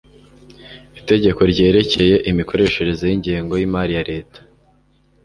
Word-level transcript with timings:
itegeko 0.99 1.41
ryerekeye 1.51 2.15
imikoreshereze 2.29 3.03
y 3.09 3.13
ingengo 3.17 3.53
y 3.59 3.63
imari 3.67 3.91
ya 3.97 4.03
leta 4.11 4.39